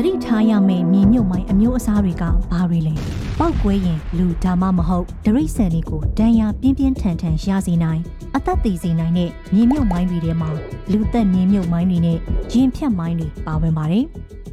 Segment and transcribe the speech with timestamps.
[0.00, 2.94] သတိထားရမယ့်မြေမြုပ်မိုင်းအမျိုးအစားတွေကဘာတွေလဲ
[3.38, 8.00] ပောက်ကွဲရင်လူဒါမှမဟုတ်ဒရိတ်ဆန်တွေကိုတန်ရာပြင်းပြင်းထန်ထန်ရစေနိုင်
[8.36, 10.50] အသက်သေစေနိုင်တဲ့မြေမြုပ်မိုင်းတွေထဲမှာ
[10.92, 12.18] လူသက်မြေမြုပ်မိုင်းတွေနဲ့
[12.52, 14.04] ရင်ဖြတ်မိုင်းတွေပါဝင်ပါတယ်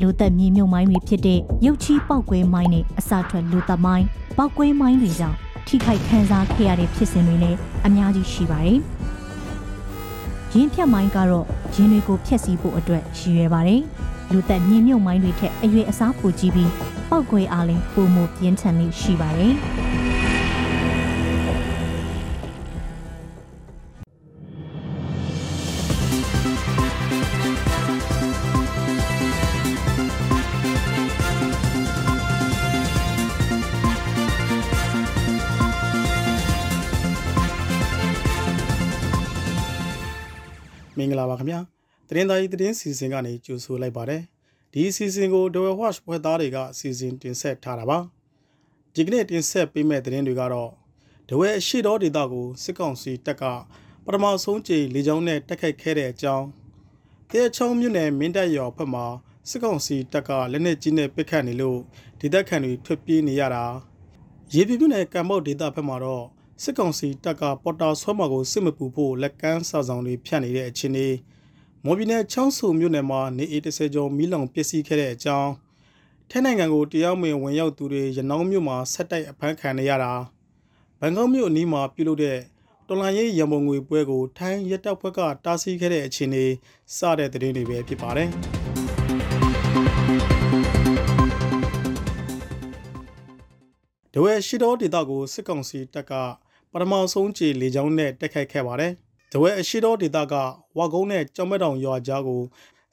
[0.02, 4.06] လူသက်မြေမြုပ်မိုင်းတွေဖြစ်တဲ့ရုပ်ချီးပောက်ကွဲမိုင်းနဲ့အစာထွက်လူသက်မိုင်း
[4.38, 5.38] ပောက်ကွဲမိုင်းတွေကြောင့်
[5.68, 8.80] ထိခိုက်ခံစားခဲ့ရတဲ့ဖြစ်စဉ်တွေလည်းအများကြီးရှိပါတယ်
[10.54, 13.82] ရင်းဖြတ်မိုင်းကတော့ရင်းတွေကိုဖျက်ဆီးဖို့အတွက်ရည်ရွယ်ပါတယ်။
[14.32, 16.72] လူသက်ညင်မြုပ်မိုင်းတွေထက်အရွယ်အစားပိုကြီးပြီး
[17.10, 19.56] ပောက်ကွဲအားလည်းပုံမပြင်းထန်လေးရှိပါတယ်။
[40.98, 41.75] မင်္ဂလာပါခင်ဗျာ
[42.08, 44.24] သတင်းသားကြီးသတင်းစီစဉ်ကနေကြိုဆိုလိုက်ပါတယ်
[44.74, 48.00] ဒီစီစဉ်ကို The Watch ဖွဲ့သားတွေကစီစဉ်တင်ဆက်ထားတာပါ
[48.94, 50.72] ဒီကနေ့တင်ဆက်ပေးမယ့်သတင်းတွေကတော့
[51.30, 53.44] ဒဝဲအရှိတော်ဒေတာကိုစစ်ကောင်စီတပ်က
[54.06, 56.46] ပထမဆုံးကြိမ်လေကြောင်းနဲ့တက်ခိုက်ခဲ့တဲ့အကြောင်း
[57.32, 59.06] တဲချုံမြို့နယ်မင်းတပ်ရော်ဘက်မှာ
[59.50, 61.80] စစ်ကောင်စီတပ်ကလက်နက်ကြီးနဲ့ပစ်ခတ်နေလို့
[62.20, 63.66] ဒေသခံတွေထွက်ပြေးနေရတာ
[64.54, 66.26] ရေပြပြနယ်ကံမောက်ဒေတာဘက်မှာတော့
[66.64, 71.08] စစ်ကောင်စီတပ်ကပေါ်တာဆွဲမှာကိုစစ်မပူဖို့လက်ကမ်းစာဆောင်တွေဖြတ်နေတဲ့အခြေအနေ
[71.88, 75.52] မော်ဘီနယ်ချောင်းဆူမြို့နယ်မှာနေအေး30ကျော်မီးလောင်ပျက်စီးခဲ့တဲ့အကြောင်း
[76.30, 80.14] ထိုင်းနိုင်ငံကိုတရားမဝင်ဝင်ရောက်သူတွေရနောင်းမြို့မှာဆက်တိုက်အဖမ်းခံနေရတာ
[81.00, 82.38] ဘန်ကောက်မြို့အနီးမှာပြုလုပ်တဲ့
[82.88, 86.46] တော်လိုင်းရေးရမုံငွေပွဲကိုထိုင်းရက်တပ်ဖွဲ့ကတားဆီးခဲ့တဲ့အခြေအနေ
[86.98, 88.30] စတဲ့သတင်းတွေပဲဖြစ်ပါတယ်
[94.14, 96.14] ဒဝဲရှိတော်ဒေတာကိုစစ်ကောင်စီတပ်က
[96.72, 98.94] ပထမဆုံးခြေလေကြောင်းနဲ့တက်ခိုက်ခဲ့ပါတယ်။
[99.32, 100.34] တဝဲအရှိတော်ဒေသက
[100.78, 102.42] ဝါကုန်းနဲ့ကြောင်မက်တောင်ရွာကြားကို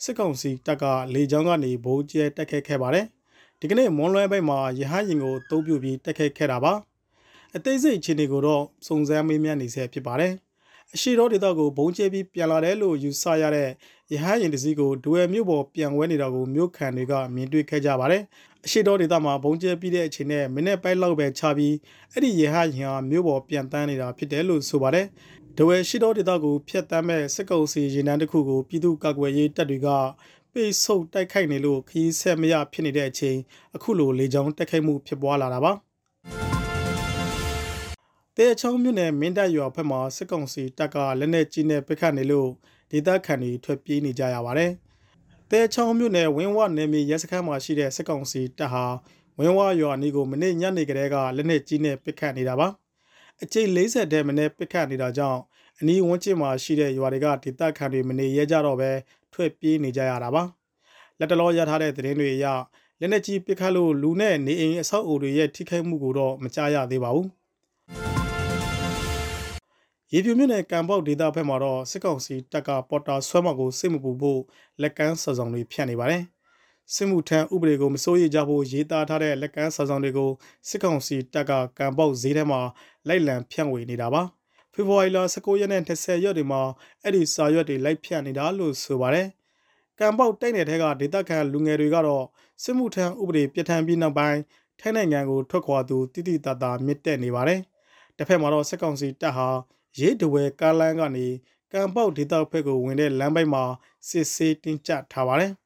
[0.03, 3.07] စစ်ကောင်စီတပ်ကလေကြောင်းကနေဗုံးကျဲတက်ခိုက်ခဲ့ပါတယ်။
[3.61, 6.73] ဒီကနေ့မွန်လွဲဘက်မှာရဟန်းရင်ကိုတုံးပြပြီးတက်ခိုက်ခဲ့တာပါ။
[7.57, 10.33] အသေးစိတ်အခြေအနေကိုတော့စုံစမ်းမေးမြန်းနေဆဲဖြစ်ပါတယ်။
[10.95, 13.69] အရှိတော်ဒေသကိုဘုံကျဲပြီးပြန်လာတယ်လို့ယူဆရတဲ့
[14.13, 18.23] ရဟန်းရင်တစည်းကိုဒွယ်မြို့ပေါ်ပြန်ဝဲနေတာကိုမြို့ခံတွေကမြင်တွေ့ခဲ့ကြပါတယ်။
[18.65, 21.75] အရှိတော်ဒေသမှာဘုံကျဲပြီးတဲ့အချိန်နဲ့မိနစ်ပိုင်းလောက်ပဲခြားပြီး
[22.13, 25.07] အဲ့ဒီရဟရင်ဟာမြို့ပေါ်ပြန်တန်းနေတာဖြစ်တယ်လို့ဆိုပါတယ်။
[25.59, 29.89] ဒဝဲရှိတော်ဒေသကိုဖျက်တမ်းမဲ့စစ်ကောင်စီရင်တန်းတစ်ခုကိုပြည်သူ့ကာကွယ်ရေးတပ်တွေက
[30.53, 33.39] ပိတ်ဆို့တိုက်ခိုက်နေလို့ခီးဆက်မရဖြစ်နေတဲ့အချိန်
[33.77, 35.73] အခုလိုလေကြောင်းတက်ခိုက်မှုဖြစ်ပွားလာတာပါ။
[38.37, 42.49] တဲချောင်းမြို့နယ်မင်းတပ်ရွာဘက်မှာစစ်ကောင်စီတပ်ကလက်နက်ကြီးနဲ့ပစ်ခတ်နေလို့
[42.91, 44.71] ဒေသခံတွေထွက်ပြေးနေကြရပါတယ်။
[45.51, 48.85] တဲချောင်းမြို့နယ်ဝင်းဝနယ်မြေရဲစခန်းမှာရှိတဲ့စစ်ကောင်စီတပ်ဟာ
[49.39, 52.69] ဝင်းဝရွာနီကိုမနေ့ညနေကလေးကလက်နက်ကြီးနဲ့ပစ်ခတ်နေတာပါ။
[53.43, 55.41] အကျိတ်40တဲမနေ့ပစ်ခတ်နေတာကြောင့်
[55.81, 58.91] အနီးဝန်းကျင်မှာရှိတဲ့ရွာတွေကဒေသခံတွေမနေရကြတော့ပဲ
[59.33, 60.43] ထွက်ပြေးနေကြရတာပါ။
[61.19, 62.47] လက်တလောရထားတဲ့သတင်းတွေအရ
[63.01, 67.27] လက်နက်ကြီးပစ်ခတ်လို့လူနဲ့နေအိမ်အဆောက်အဦတွေရဲ့ထိခိုက်မှုကိုတော့မကြားရသေးပါဘူး။
[70.13, 74.41] ရေပြူမြို့နယ်ကံပေါက်ဒေသဘက်မှာတော့စစ်ကောင်စီတပ်ကပေါ်တာဆွဲမောက်ကိုစစ်မှုပူဖို့
[74.83, 76.23] လက်ကမ်းစာဆောင်တွေဖြန့်နေပါတယ်။
[76.95, 80.31] စစ်မှုထမ်းဥပဒေကိုမစိုးရိမ်ကြဖို့ရေးသားထားတဲ့လက်ကမ်းစာဆောင်တွေကို
[80.69, 82.61] စစ်ကောင်စီတပ်ကကံပေါက်ဈေးထဲမှာ
[83.09, 84.23] လိုက်လံဖြန့်ဝေနေတာပါ။
[84.73, 86.63] ဖေဖော်ဝါရီလ19ရက်နဲ့20ရက်တွေမှာ
[87.03, 89.29] အဲ့ဒီစာရွက်တွေလိုက်ဖြန့်နေတာလို့ဆိုပါတယ်။
[89.99, 92.25] ကံပေါက်တိုက်နယ်ထဲကဒေသခံလူငယ်တွေကတော့
[92.63, 94.41] စစ်မှုထမ်းဥပဒေပြဋ္ဌာန်းပြီးနောက်ပိုင်း
[94.81, 97.61] ထိုင်းနိုင်ငံကိုထွက်ခွာသူတိတိတတ်တာမြင့်တက်နေပါတယ်။
[98.17, 99.49] တစ်ဖက်မှာတော့စစ်ကောင်စီတပ်ဟာ
[99.99, 101.27] ရေးတဝဲကားလမ်းကနေ
[101.73, 103.65] ကံပေါက်ဒေသဖက်ကိုဝင်တဲ့လမ်းပိုင်းမှာ
[104.09, 105.53] စစ်ဆေးတင်ကြထားပါတယ်။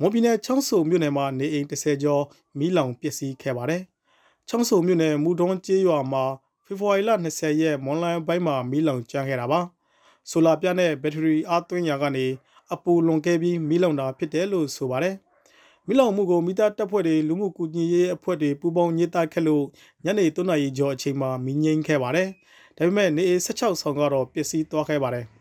[0.00, 2.24] မွန်ပြည်နယ်ချောင်းဆူမြို့နယ်မှာနေအိမ်30ကျော်
[2.58, 3.82] မီးလောင်ပျက်စီးခဲ့ပါတယ်။
[4.48, 6.24] ချောင်းဆူမြို့နယ်မူတွန်းကျေးရွာမှာ
[6.64, 9.60] ဖေဖော်ဝါရီလ20ရက်မွန်လိုင်းပိုင်းမှာမီးလောင်ကျွမ်းခဲ့တာပါ။
[10.30, 12.26] ဆိုလာပြနဲ့ဘက်ထရီအားသွင်းရာကနေ
[12.72, 15.14] အပူလွန်ခဲ့ပြီးမီးလောင်တာဖြစ်တယ်လို့ဆိုပါတယ်။
[15.86, 19.64] မိလောင်မှုကိုမိသားတပ်ဖွဲ့တွေလူမှုကူညီရေးအဖွဲ့တွေပူးပေါင်းညှိတာခဲ့လို့
[20.04, 22.28] ညနေ3နာရီကျော်အချိန်မှာမီးငိမ့်ခဲ့ပါတယ်။
[22.76, 25.26] ဒါပေမဲ့နေ16ဆောင်ကတော့ပျက်စီးသွားခဲ့ပါတယ်။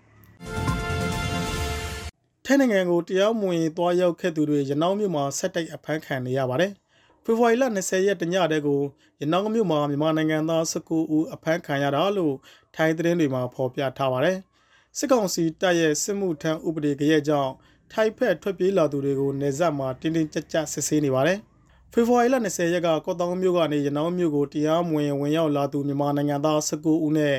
[2.47, 6.71] ထိုင်းနိုင်ငံကိုတရားမဝင်သွားရောက်ခဲ့သူတွေရနောင်းမြို့မှာဆက်တိုက်အဖမ်းခံနေရပါတယ်။
[7.23, 8.81] ဖေဖော်ဝါရီလ20ရက်တညတည်းကို
[9.21, 12.35] ရနောင်းမြို့မှာမြန်မာနိုင်ငံသား19ဦးအဖမ်းခံရတာလို့
[12.75, 14.37] ထိုင်းသတင်းတွေမှာဖော်ပြထားပါတယ်။
[14.97, 17.51] စစ်ကောင်စီတပ်ရဲ့စစ်မှုထမ်းဥပဒေကြရဲ့ကြောင့်
[17.91, 21.39] ထိုက်ဖက်ထွက်ပြေးလာသူတွေကိုနေဆက်မှာတင်းတင်းကြပ်ကြပ်စစ်ဆေးနေပါတယ်။
[21.93, 27.37] ဖေဖော်ဝါရီလ20ရက်ကကော့တောင်မြို့ကနေရနောင်းမြို့ကိုတရားမဝင်ဝင်ရောက်လာသူမြန်မာနိုင်ငံသား19ဦးနဲ့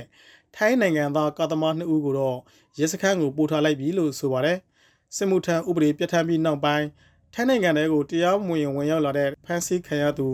[0.56, 2.38] ထိုင်းနိုင်ငံသားကာသမား2ဦးကိုတော့
[2.79, 4.58] ရဲစခန်းကိုပို့ထားလိုက်ပြီလို့ဆိုပါတယ်။
[5.17, 6.87] စစ်မှုထမ်းဥပဒေပြဋ္ဌာန်းပြီးနောက်ပိုင်း
[7.35, 10.29] ထိုင်းနိုင်ငံထဲကိုတရားမဝင်ဝင်ရောက်လာတဲ့ဖမ်းဆီးခံရသူ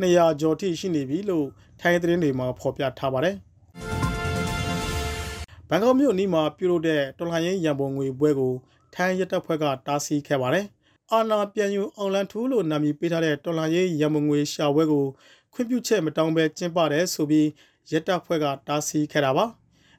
[0.00, 1.46] 200ကျော်ထိရှိနေပြီလို့
[1.80, 3.36] ထိုင်းသတင်းတွေမှာဖော်ပြထားပါတယ်။
[5.68, 8.54] ဘန်ကောက်မြို့နီးမှာပြုလုပ်တဲ့တော်လှန်ရေးရန်ပုံငွေပွဲကို
[8.94, 10.66] ထိုင်းရဲတပ်ဖွဲ့ကတားဆီးခဲ့ပါတယ်
[11.10, 15.04] အာနာပြန်ယူအောင်လန်ထူးလို့နာမည်ပေးထားတဲ့တော်လှန်ရေးရမငွေရှာပွဲကို
[15.52, 17.48] ခွင့်ပြုချက်မတောင်းဘဲကျင်းပတယ်ဆိုပြီး
[17.90, 19.44] ရက်တပ်ဖွဲ့ကတားဆီးခဲ့တာပါ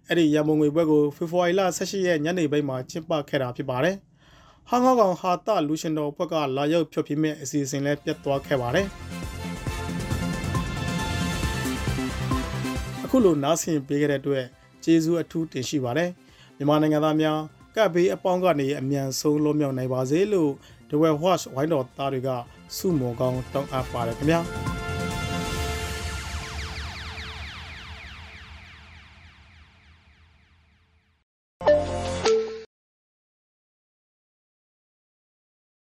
[0.08, 3.98] အဲ့ဒီရမငွေပွဲကိုဖေဖော်ဝါရီလ18ရက်ညနေပိုင်းမှာကျင်းပခဲ့တာဖြစ်ပါတယ်
[4.72, 8.88] ဟာငေါကောင်ဟာတလူရှင်တော်ဘက်ကလာရောက်ဖြောပြမဲ့အစီအစဉ်လည်းပြတ်သွားခဲ့ပါတယ်
[13.04, 14.46] အခုလိုနားဆင်ပေးခဲ့တဲ့အတွက်
[14.84, 16.10] ကျေးဇူးအထူးတင်ရှိပါတယ်
[16.58, 17.40] မြန်မာနိုင်ငံသားများ
[17.76, 20.52] ကပ်ဘေးအပေါင်းကနေအမြန်ဆုံးလွတ်မြောက်နိုင်ပါစေလို့
[20.90, 22.30] The Well Watch ဝိုင်းတော်သားတွေက
[22.78, 24.40] စုမုံကောင်းတောင်းအပ်ပါတယ်ခင်ဗျာ